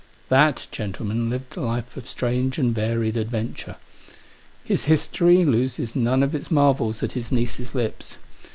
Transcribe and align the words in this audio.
That 0.29 0.65
gentle 0.71 1.05
man 1.05 1.29
lived 1.29 1.55
a 1.55 1.61
life 1.61 1.95
of 1.95 2.07
strange 2.09 2.57
and 2.57 2.73
varied 2.73 3.15
adventure* 3.15 3.75
His 4.63 4.85
history 4.85 5.45
loses 5.45 5.95
none 5.95 6.23
of 6.23 6.33
its 6.33 6.49
marvels 6.49 7.03
at 7.03 7.11
his 7.11 7.31
niece's 7.31 7.75
lips. 7.75 8.17